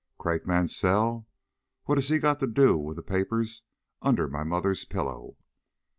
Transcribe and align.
"Craik 0.17 0.47
Mansell? 0.47 1.27
What 1.83 1.99
has 1.99 2.07
he 2.09 2.17
got 2.17 2.39
to 2.39 2.47
do 2.47 2.75
with 2.75 2.95
the 2.97 3.03
papers 3.03 3.61
under 4.01 4.27
my 4.27 4.43
mother's 4.43 4.83
pillow?" 4.83 5.37